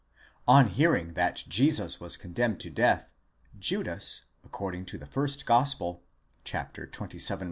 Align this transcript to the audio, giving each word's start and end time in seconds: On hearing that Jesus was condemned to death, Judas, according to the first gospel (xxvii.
On 0.47 0.67
hearing 0.67 1.13
that 1.13 1.43
Jesus 1.47 1.99
was 1.99 2.17
condemned 2.17 2.59
to 2.61 2.71
death, 2.71 3.07
Judas, 3.59 4.21
according 4.43 4.85
to 4.85 4.97
the 4.97 5.05
first 5.05 5.45
gospel 5.45 6.01
(xxvii. 6.43 7.19